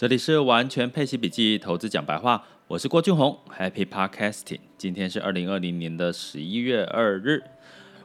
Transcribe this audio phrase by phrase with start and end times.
[0.00, 4.60] 这里是完全配息笔记投资讲白话，我是郭俊宏，Happy Podcasting。
[4.78, 7.42] 今天是二零二零年的十一月二日，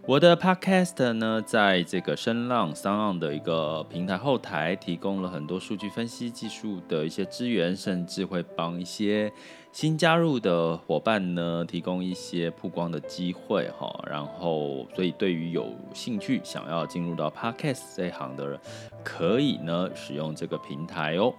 [0.05, 9.31] 我的 Podcast 呢，在这个声浪 SoundOn 的一个平台后台，提供了很多数据分析技术的一些资源，甚至会帮一些
[9.71, 14.03] 新加入的伙伴呢，提供一些曝光的机会哈。
[14.05, 18.59] 然后，所以对于有兴趣想要进入到 Podcast 这一行的人，
[19.01, 21.33] 可以呢使用这个平台哦。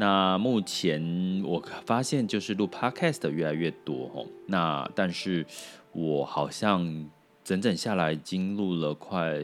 [0.00, 5.44] 那目前我发现就是录 podcast 越来越多哦，那但是
[5.92, 7.06] 我好像
[7.44, 9.34] 整整下来已经录了快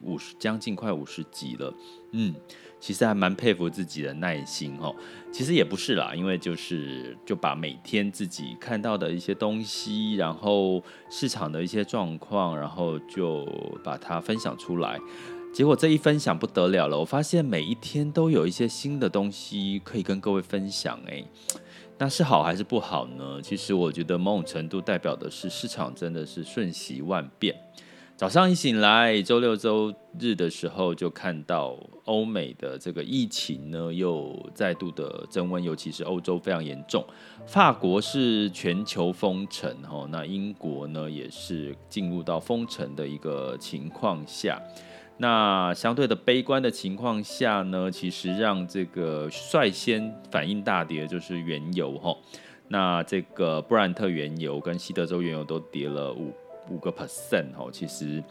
[0.00, 1.74] 五十，将近快五十集了，
[2.12, 2.34] 嗯，
[2.80, 4.96] 其实还蛮佩服自己的耐心哦。
[5.30, 13.46] 其实也不是啦，因为就是就把每天自己看到的一些东西，然后市场的一些状况，然后就
[13.84, 14.98] 把它分享出来。
[15.56, 21.24] 结果这一分享不得了了，我发现每一天都有一些新的东西可以跟各位分享，诶，
[21.96, 23.40] 那是好还是不好呢？
[23.40, 27.56] 其实我觉得某种程度代表的是市场真的是瞬息万变。
[28.16, 37.02] 早上一醒来，周六周日的时候就看到欧美的这个疫情呢又再度的增温，尤其是欧洲非常严重，
[37.46, 44.60] 法国是全球封城，吼，那英国呢也是进入到封城的一个情况下。
[45.18, 52.16] 那相对的悲观的情况下呢，其实让这个率先反应大跌就是原油哈。
[52.68, 56.32] 那这个布兰特原油跟西德州原油都跌了五
[56.68, 57.68] 五个 percent 哈。
[57.72, 58.22] 其实，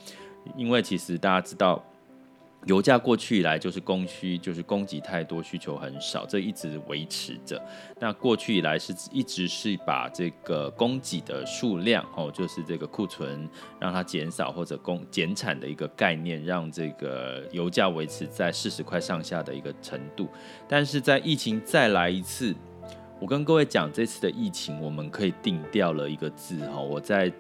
[0.55, 1.83] 因为其实大家知道。
[2.65, 7.61] 油价过去以来就是供需，就是供给太多，需求很少，这一直维持着。
[7.99, 13.47] 那过去以来是一直是把这个供给的数量，哦，就是这个库存
[13.79, 20.27] 让它减少或者供减产的一个概念，让这个油价维持在四十块上下的一个程度。
[20.67, 22.55] 但是在疫情再来一次。
[23.17, 26.79] 我跟各位讲，这次的疫情，我们可以定调了一个字哈。
[26.79, 27.31] 我在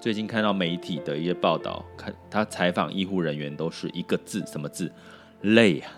[0.00, 4.90] 最近看到媒体的一些报道，看他采访医护人员都是一个字，什么字？
[5.42, 5.90] 累啊！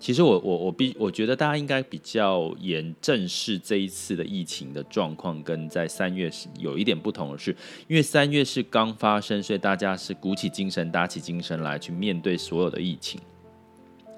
[0.00, 7.56] 其实我我我必我觉得大家应该比较严正视这一次的疫情的状况，跟在三月是有一点不同的是，
[7.86, 13.20] 因为三月是刚发生，所以大家是鼓起精神、打起精神来去面对所有的疫情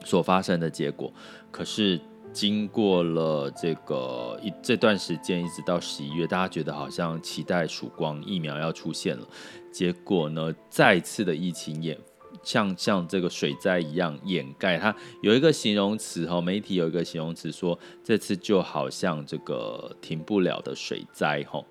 [0.02, 1.12] 所发生的结果。
[1.50, 2.00] 可是。
[2.34, 9.26] 经过了这个一这段时间，一直到十一月，大家觉得好像期待曙光，疫苗要出现了。
[9.72, 11.96] 结果呢，再次的疫情也
[12.42, 14.94] 像像这个水灾一样掩盖它。
[15.22, 21.64] 有一个形容词哈，媒体有一个形容词说，这次就好像这个停不了的水灾哈。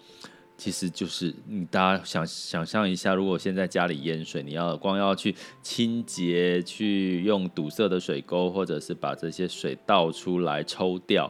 [0.56, 11.30] 其实就是你大家想想象一下，如果现在家里淹水，你要光要去清洁，去用堵塞的水沟，或者是把这些水倒出来抽掉，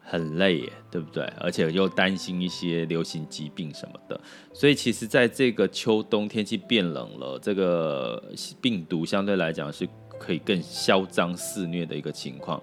[0.00, 1.22] 很累耶，对不对？
[1.38, 4.20] 而且又担心一些流行疾病什么的，
[4.52, 8.20] 所以其实在这个秋冬天气变冷了，这个
[8.60, 12.60] 病毒相对来讲是可以更嚣张肆虐的一个情况。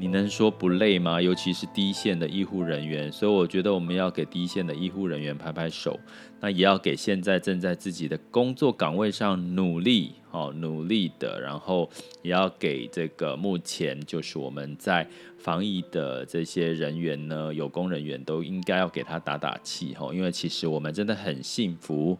[0.00, 1.20] 你能说不累吗？
[1.20, 6.00] 尤其是第一线的医护人员，所以我觉得我们要给第一线的医护人员拍拍手，
[6.40, 11.90] 那也要给现在正在自己的工作岗位上努力、哦努力的，然后
[12.22, 15.06] 也要给这个目前就是我们在
[15.36, 22.18] 防疫的这些人员呢，有功人员都应该要给他打打气，哈，因为其实我们真的很幸福，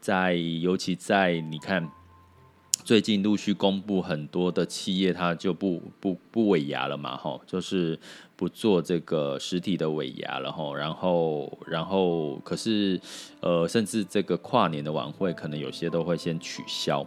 [0.00, 1.88] 在尤其在你看。
[2.90, 7.96] 最近陆续公布很多的企业，它就不不不尾牙了嘛，吼，就是
[8.34, 13.00] 不做这个实体的尾牙了，吼，然后然后可是
[13.38, 17.06] 呃，甚至这个跨年的晚会，可能有些都会先取消。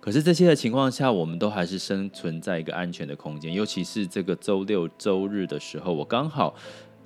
[0.00, 6.52] 可是这些的情况下，我们都还是生存在一个安全的空间，尤其是这个周六周日的时候，我刚好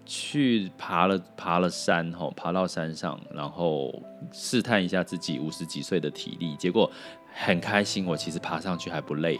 [0.06, 3.94] 去爬了爬了山，吼，爬到山上，然后
[4.32, 6.90] 试探一下自己五十几岁的体力，结果。
[7.36, 9.36] 很开心，我其实爬上去还不累，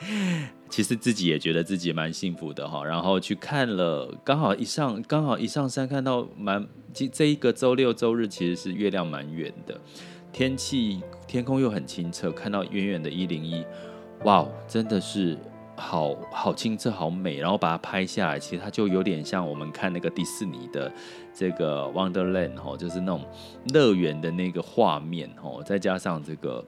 [0.68, 2.84] 其实自己也觉得自己蛮幸福的哈。
[2.84, 9.80] 然后去看了，刚好一上刚好一上山看到蛮，这这一个周六周日其实是月亮蛮圆的，
[10.30, 13.64] 天气天空又很清澈，看到远远的一零一，
[14.24, 15.36] 哇，真的是
[15.74, 17.38] 好好清澈好美。
[17.38, 20.92] 然后把它拍下来，其实它就有点像我们看那个迪士尼的
[21.32, 23.24] 这个 Wonderland 哈，就是那种
[23.72, 26.62] 乐园的那个画面哈，再加上这个。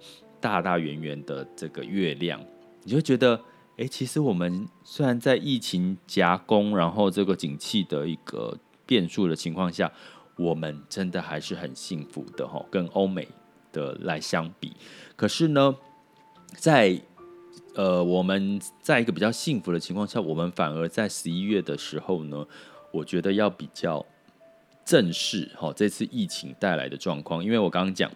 [0.45, 2.39] 大大圆圆的这个月亮，
[2.83, 3.41] 你就觉得，
[3.79, 8.55] 哎，其实我们虽然在疫情夹攻，然后这个景气的一个
[8.85, 9.91] 变数的情况下，
[10.37, 13.27] 我们真的还是很幸福的哈，跟欧美
[13.73, 14.75] 的来相比。
[15.17, 15.75] 可是呢，
[16.59, 17.01] 在
[17.75, 22.47] 呃，我们在一个比较幸福的情况下，我们反而在十一月的时候呢，
[22.93, 24.05] 我觉得要比较
[24.85, 28.11] 正视哈这次疫情带来的状况，因为我刚刚讲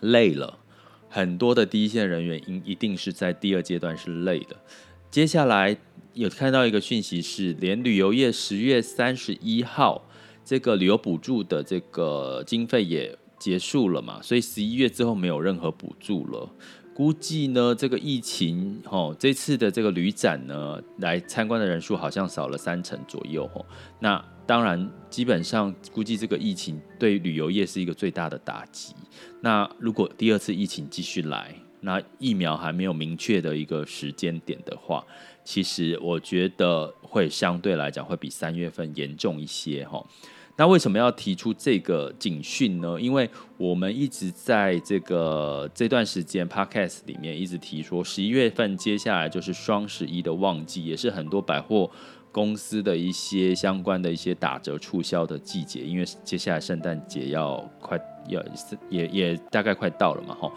[0.00, 0.58] 累了，
[1.14, 4.56] 很多的第一线人员应一定是在第二阶段是累的。
[5.10, 5.76] 接下来
[6.14, 10.08] 有看到一个讯息是，连旅游业十月三十一号
[10.42, 16.48] 这个旅游补助的这个经费也结束了嘛，所以十一月之后没有任何补助了。
[16.94, 23.64] 估计呢，这个疫情哦，这次的这个旅展呢，来参观的人数好像少了三成左右哦。
[23.98, 28.94] 那当然，基本上估计这个疫情对旅游业是一个最大的打击。
[29.40, 35.04] 那如果第二次疫情继续来，那疫苗还没有明确的一个时间点的话，
[35.44, 40.04] 其实我觉得会相对来讲会比三月份严重一些哈。
[40.54, 43.00] 那为什么要提出这个警讯呢？
[43.00, 51.90] 因为我们一直在这个这段时间 Podcast 里面一直提说，十一月份接下来就是双十一的旺季，也是很多百货
[52.30, 55.80] 公司的一些相关的一些打折促销的季节。
[55.80, 58.42] 因为接下来圣诞节要快要
[58.90, 60.52] 也也大概快到了嘛，哈。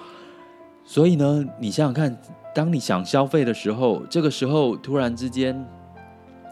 [0.84, 2.22] 所以呢，你想想看，
[2.54, 5.66] 当你想消费的时候，这个时候突然之间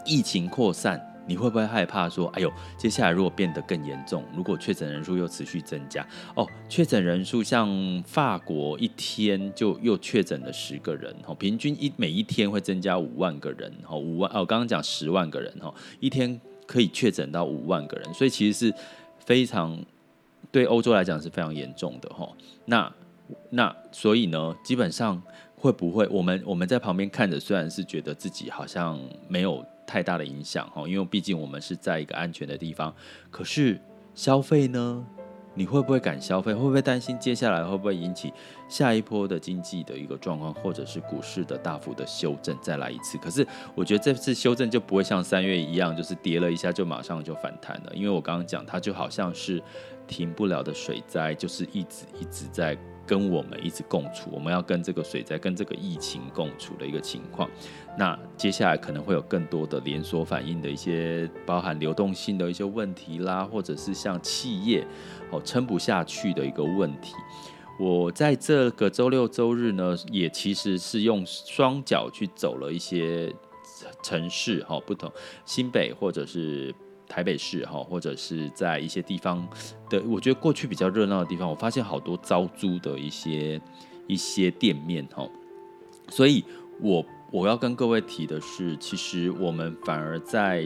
[0.06, 1.10] 疫情扩散。
[1.26, 7.68] 你会不会害怕说，哎呦，接下来如果变得更严重，如果确诊人数又持续增加，哦，确诊人数像
[8.06, 18.74] 法国一天就又确诊了十个人，哦，平均一每一天会增加五万个人，哦，五万，哦，刚刚讲十万个人，哦，一天可以确诊到五万个人，所以其实是
[19.18, 19.78] 非常
[20.52, 22.30] 对欧洲来讲是非常严重的，哈，
[22.66, 22.92] 那
[23.50, 25.22] 那所以呢，基本上
[25.56, 29.64] 会不会我们我们在旁边看着，虽然是觉得自己好像没有。
[29.86, 32.94] 太大的影响哈，因为毕竟我们是在一个安全的地方。
[33.30, 33.80] 可是
[34.14, 35.04] 消费呢？
[35.56, 36.52] 你会不会敢消费？
[36.52, 38.32] 会不会担心接下来会不会引起
[38.68, 43.16] 下一波的经济的一个状况，或者是股市的大幅的修正再来一次？
[43.18, 47.92] 可是我觉得这次修正就不会像三月一样，就是跌了一下就马上就反弹了。
[47.94, 49.62] 因为我刚刚讲，它就好像是
[50.08, 52.76] 停不了的水灾，就是一直一直在。
[53.06, 57.48] 跟我们一直共处，我们要跟这个水灾、跟这个疫情共处的一个情况。
[57.98, 64.86] 那接下来可能会有更多的连锁反应的一些，包含流动性的一些问题啦，或者是像企业
[65.30, 67.14] 哦撑不下去的一个问题。
[67.78, 73.34] 我在这个周六周日呢，也其实是用双脚去走了一些
[74.02, 75.10] 城市哈，不同
[75.44, 76.74] 新北或者是。
[77.08, 79.46] 台北市哈，或者是在一些地方
[79.88, 83.60] 的，我觉得过去比较热闹的地方，我发现好多招租的一些
[84.06, 85.28] 一些店面哈，
[86.08, 86.44] 所以
[86.80, 90.64] 我我要跟各位提的是，其实我们反而在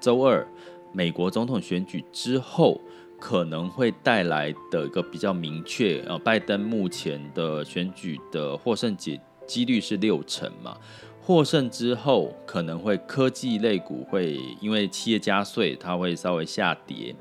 [0.00, 0.46] 周二
[0.92, 2.80] 美国总统选举之后，
[3.18, 10.76] 可能会带来的一个比较明确，呃，拜登目前的选举的获胜几几率是六成嘛。
[11.22, 17.14] 获胜之后，可能会科技类股会因为企业加税，它会稍微下跌。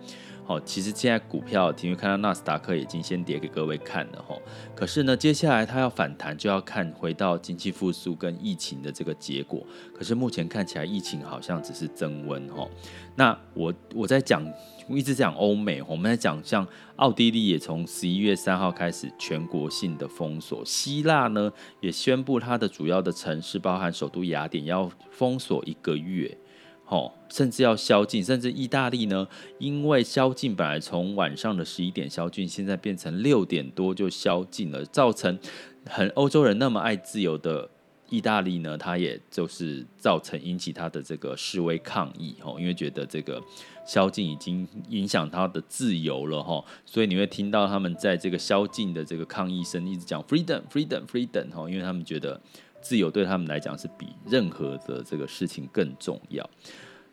[0.50, 4.36] 哦，其实现在股票，因为看到纳斯达克已经先跌给各位看了哈。
[4.76, 9.64] 可是呢，接下来它要反弹，就要看回到经济复苏跟疫情的这个结果。
[9.94, 12.68] 可是目前看起来，疫情好像只是增温哈。
[13.16, 14.44] 那我我在讲。
[14.92, 26.36] 一直讲欧美，我们在讲像奥地利也从十一月三号开始全国性的封锁，希腊呢也宣布它的主要的城市，包含首都雅典要封锁一个月，
[26.90, 29.28] 哦，甚至要宵禁，甚至意大利呢，
[29.60, 35.40] 因为宵禁本来从晚上的十一点宵禁，现在变成六点多就宵禁了，造成
[35.86, 37.70] 很欧洲人那么爱自由的。
[38.12, 43.40] 意大利呢，它也就是造成引起它的这个示威抗议哦，因为觉得这个
[43.86, 52.42] 宵禁已经影响他的自由了吼，所以你会听到他们在这个宵禁的这个抗议声一直讲 freedom freedom freedom 吼，因为他们觉得
[52.82, 56.50] 自由对他们来讲是比任何的这个事情更重要，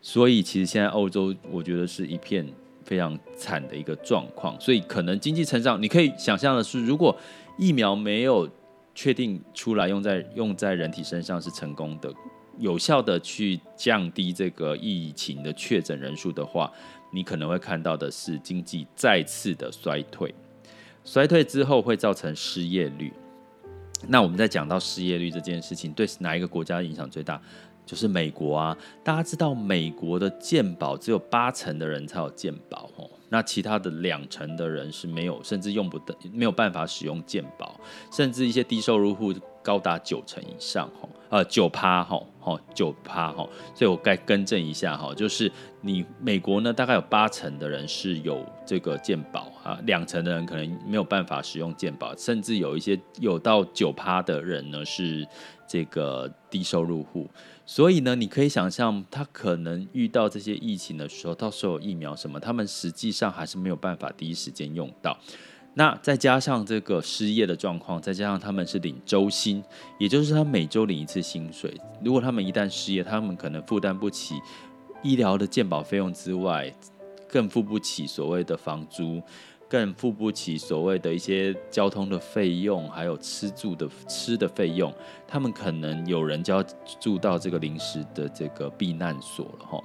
[0.00, 2.46] 所以其实现在欧洲我觉得是一片
[2.84, 7.16] 非常惨的一个状况，所以可能经济成长你可以想象的是，如果
[7.58, 8.48] 疫苗没有。
[8.98, 12.10] 确定出来用在用在人体身上是成功的，
[12.56, 16.72] 有效的去降低这个疫情的确诊人数的话，
[17.12, 20.34] 你可能会看到的是经济再次的衰退，
[21.04, 23.12] 衰退之后会造成失业率。
[24.08, 27.40] 那我们在讲到失业率这件事情，对哪一个国家影响最大？
[27.84, 28.76] 就是美国啊。
[29.04, 33.08] 大家知道美国的健保只有八成的人才有健保哦。
[33.28, 37.78] 那其他的两成的人是没有，甚至用不得，没有办法使用健保，
[38.12, 45.50] 甚至一些低收入户高达九成以上哦，呃九趴吼，哈九趴哈，所以我该更正一下哈，就是
[45.80, 55.26] 你美国呢，大概有八成的人是有这个健保啊，两成的人可能没有办法使用健保，甚至有一些有到九趴的人呢是
[55.66, 57.28] 这个低收入户，
[57.64, 65.18] 所以呢，你可以想象他可能遇到这些疫情的时候，到时候有疫苗什么，他们实际上还是没有办法第一时间用到。
[65.78, 69.62] 那再加上这个失业的状况，再加上他们是领周薪，
[69.98, 71.78] 也就是他每周领一次薪水。
[72.02, 74.36] 如果他们一旦失业，他们可能负担不起
[75.02, 76.74] 医疗的健保费用之外，
[77.28, 79.20] 更付不起所谓的房租，
[79.68, 84.90] 更付不起所谓的一些交通的费用，还有吃住的吃的费用。
[85.28, 86.62] 他们可能有人就要
[86.98, 89.78] 住到这个临时的这个避难所了哈。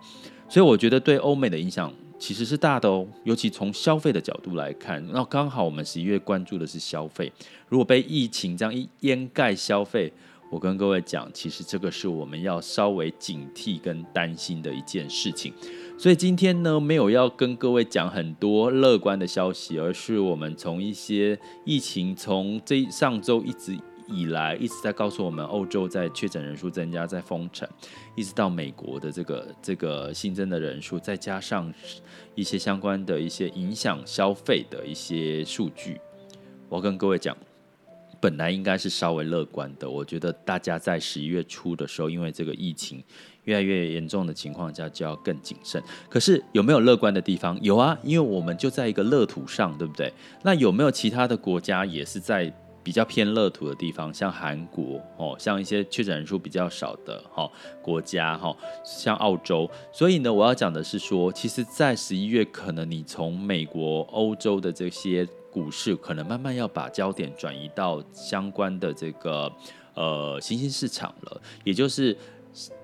[0.48, 1.93] 所以我觉得对欧美的影响。
[2.22, 7.34] 其实是大的哦，尤其从消费的角度来看，那刚好我们十一月关注的是消费。
[7.68, 10.13] 如果被疫情这样一掩盖消费，
[10.51, 15.51] 我跟各位讲，其实这个是我们要稍微警惕跟担心的一件事情。
[15.98, 23.75] 所以今天呢，没有要跟各位讲很多乐观的消息，而是我们从一些疫情从这上周一直。
[24.12, 27.68] 以来一直在告诉我们，欧洲在确诊人数增加，在封城，
[28.15, 31.74] 一直到美国的这个这个新增的人数，再加上
[32.36, 36.00] 一些相关的一些影响消费的一些数据，
[36.70, 37.36] 我跟各位讲，
[38.20, 39.89] 本来应该是稍微乐观的。
[39.89, 43.03] 我觉得大家在十一月初的时候，因为这个疫情
[43.46, 45.82] 越来越严重的情况下，就要更谨慎。
[46.10, 47.58] 可是有没有乐观的地方？
[47.62, 50.13] 有啊，因为我们就在一个乐土上，对不对？
[50.44, 52.53] 那有没有其他的国家也是在？
[52.83, 57.50] 比较偏乐土的地方，像韩国哦，像一些确诊人数比较少的哈
[57.81, 59.69] 国家哈，像澳洲。
[59.91, 69.51] 所以呢，我要讲的是说，其实，在十一月，可能你从美国、欧洲的这些股市，可能慢慢要把焦点转移到相关的这个
[69.93, 72.17] 呃新兴市场了，也就是。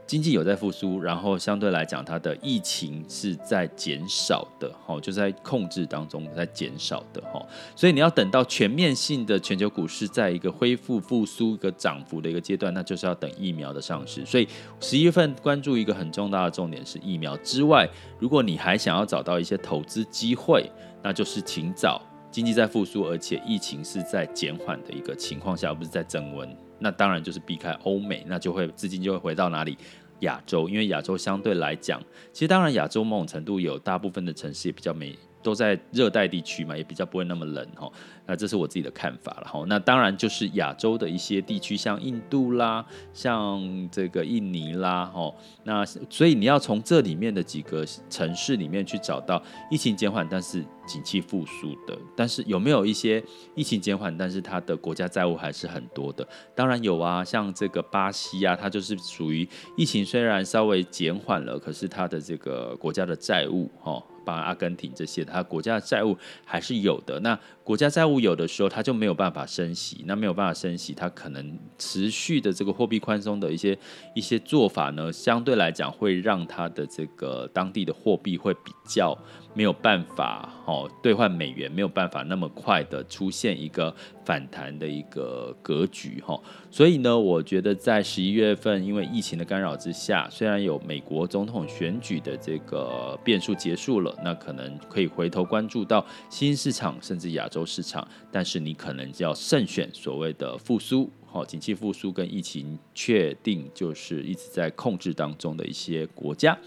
[0.07, 7.45] 经济有在复苏，然后相对来讲，它的疫情是在减少的，哈，就在控制当中，在减少的，哈。
[7.75, 14.25] 所以你要等到全面性的全球股市在一个恢复复苏、一个涨幅的一个阶段，那就是要等疫苗的上市。
[14.25, 14.47] 所以
[14.79, 17.85] 十一月份关注一个很重大的重点是疫苗之外，
[18.17, 20.71] 如果你还想要找到一些投资机会，
[21.03, 26.66] 那就是请找经济在复苏，而且疫情是在减缓的一个情况下，而不是在增温。
[26.79, 29.77] 那当然就是避开欧美，那就会资金就会回到哪里？
[30.21, 32.01] 亚洲，因为亚洲相对来讲，
[32.33, 35.15] 其实当然亚洲某种程度有大部分的城市也比较美。
[35.47, 37.89] 都在热带地区嘛，也比较不会那么冷哈。
[38.25, 39.63] 那这是我自己的看法了哈。
[39.69, 45.33] 那当然就是亚洲的一些地区，像印度啦，像这个印尼啦，哈。
[45.63, 51.97] 那所以你要从这里面的几个城市里面去找到疫情减缓，但是景气复苏的。
[52.13, 53.23] 但是有没有一些
[53.55, 56.27] 疫情减缓，但是它的国家债务还是很多的？
[56.53, 64.03] 当然有啊，像这个巴西啊，它就是属于疫情虽然稍微减缓了，可是它的这个国家的债务哈。
[64.27, 67.17] 帮阿根廷这些，他国家的债务还是有的。
[67.21, 70.01] 那国家债务有的时候，它就没有办法升息。
[70.05, 73.77] 那没有办法升息，它可能持续的这个货币宽松的一些
[74.15, 79.17] 一些做法呢，相对来讲会让它的这个当地的货币会比较。
[79.53, 83.91] 没有办法哦，兑换美元没有办法那么快的出现一个
[84.23, 101.09] 反弹的一个格局哈，所以呢，我觉得在十一月份，因为疫情的干扰之下，虽然有美国总统选举的这个变数结束了，那可能可以回头关注到新市场甚至亚洲市场，但是你可能就要慎选所谓的复苏。
[101.25, 106.57] 好，景气复苏跟疫情确定就是一直在控制当中的一些国家，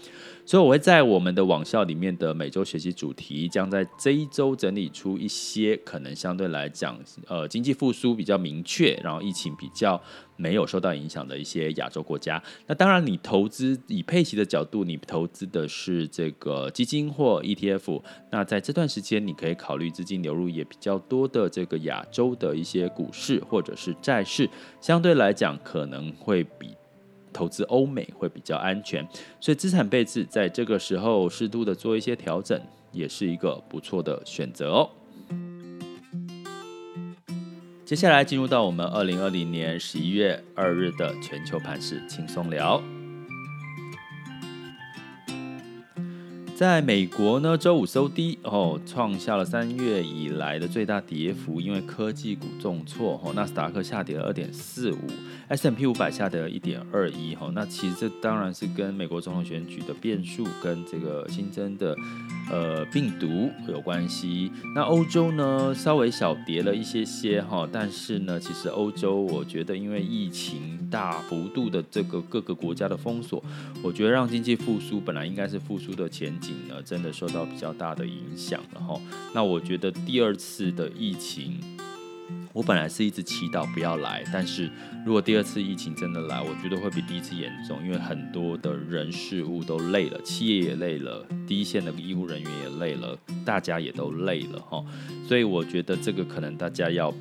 [0.45, 10.01] 所以我会在我们的网校里面的每周学习主题，将在这一周整理出一些可能相对来讲，呃，经济复苏比较明确，然后疫情比较。
[10.37, 26.75] 没有受到影响的一些亚洲国家，那当然，你投资以配息的角度，你投资的是这个基金或 ETF，那在这段时间，你可以考虑资金流入也比较多的这个亚洲的一些股市或者是债市，相对来讲可能会比
[27.33, 29.07] 投资欧美会比较安全，
[29.39, 32.59] 所以资产配置在这个时候适度的做一些调整，
[32.91, 34.89] 也是一个不错的选择哦。
[37.83, 42.81] 接下来进入到我们二零二零年十一月二日的全球盘市轻松聊。
[46.61, 54.99] 在美国呢，周五收低哦，创下了三月以来的最大跌幅，因为科技股重挫哦，纳斯达克下跌了二点四五
[55.47, 61.95] ，S&P 五百下跌了一点二一哈，那其实这当然是跟美国总统选举的变数跟这个新增的
[62.51, 64.51] 呃病毒有关系。
[64.75, 73.41] 那欧洲呢，稍微小跌了一些些哈，但是呢，其实欧洲我觉得因为疫情大幅度的这个各个国家的封锁，
[73.81, 76.53] 我觉得让经济复苏本来应该是复苏的前景。
[76.67, 78.99] 呢，真的受到比较大的影响了哈。
[79.33, 81.59] 那我觉得第二次的疫情，
[82.51, 84.69] 我本来是一直祈祷不要来，但是
[85.05, 94.83] 如果第二次疫情真的来，我觉得会比第一次严重，因为很多的人事物都累了，企业也累了，第一线的医护人员也累了，大家也都累了哈。
[95.25, 97.13] 所以我觉得这个可能大家要。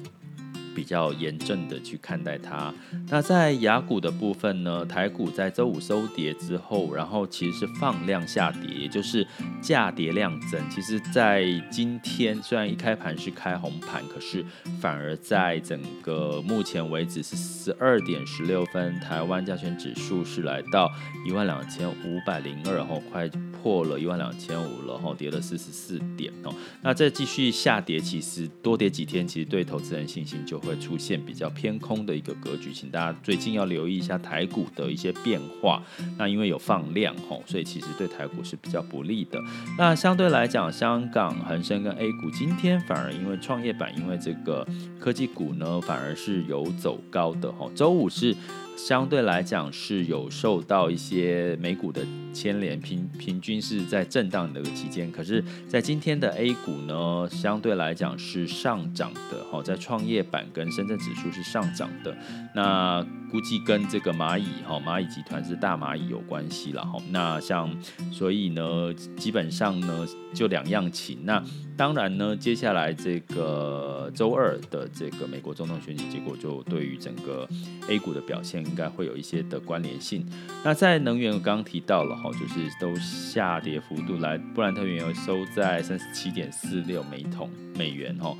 [0.74, 2.72] 比较严正的去看待它。
[3.08, 9.26] 那在雅股的部分呢，台股在周五收跌之后，然后其实是放量下跌，也就是
[9.60, 10.60] 价跌量增。
[10.70, 14.44] 其实，在今天虽然一开盘是开红盘，可是
[14.80, 20.90] 反而在整个目前为止是十二点十六分，台湾加权指数是来到
[21.26, 23.28] 一万两千五百零二，然后快
[23.62, 26.54] 破了一万两千五了，然后跌了四十四点哦。
[26.82, 35.82] 那再继续下跌，其实多跌几天，其实对投资人信心就会出现比较偏空的一个格局，请大家最近要留意一下台股的一些变化。
[36.16, 39.38] 那因为有放量吼，所以其实对台股是比较不利的。
[39.78, 44.66] 那相对来讲，香港恒生跟 A 股今天反而因为创业板，因为这个
[44.98, 47.70] 科技股呢，反而是有走高的吼。
[47.74, 48.34] 周五是。
[48.76, 55.10] 相对来讲是有受到一些美股的牵连，平平均是在震荡的期间。
[55.12, 62.16] 可是，在今天的 A 股呢，相对来讲是上涨的，哈，在创业板跟深圳指数是上涨的。
[62.54, 67.00] 那估计跟这个蚂蚁，哈，蚂蚁集团是大蚂蚁有关系了，哈。
[67.10, 67.74] 那像，
[68.12, 71.18] 所以呢，基本上呢，就两样情。
[71.24, 71.42] 那
[71.76, 77.48] 当然呢，接下来这个周二的这个美国总统选举结果，就对于整个
[77.88, 78.60] A 股的表现。
[78.70, 80.26] 应该会有一些的关联性。
[80.64, 88.36] 那在能源，我刚刚提到了哈，就是都下跌幅度来，布兰特原油收在三十七点四六每桶美元哈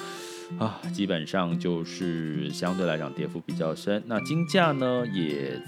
[0.59, 4.03] 啊，基本上就是相对来讲跌幅比较深。
[4.07, 5.61] 那金价呢也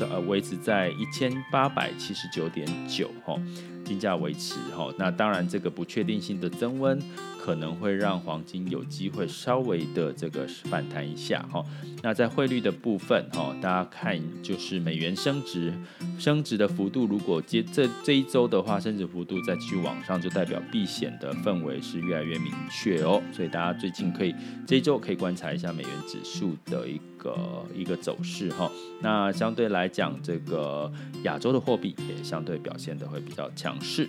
[0.00, 3.40] 呃维持在一千八百七十九点九哈，
[3.84, 4.92] 金价维持哈。
[4.98, 7.00] 那当然这个不确定性的增温。
[7.44, 11.62] 可能会让黄金有机会稍微的这个反弹一下哈。
[12.02, 15.70] 那在汇率的部分哈，大家看就是美元升值，
[16.18, 23.22] 升值的幅度如果接这这一周的话，升值幅度再继续往上，就代表避险的氛围是越来越明确哦。
[23.30, 24.34] 所以大家最近可以
[24.66, 28.72] 这一周可以观察一下美元指数的一个一个走势哈。
[29.02, 30.90] 那相对来讲，这个
[31.24, 34.08] 亚洲的货币也相对表现的会比较强势。